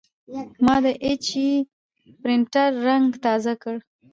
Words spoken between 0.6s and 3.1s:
ما د ایچ پي پرنټر رنګ